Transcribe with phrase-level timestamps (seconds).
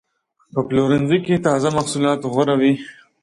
[0.53, 2.73] په پلورنځي کې تازه محصولات غوره وي.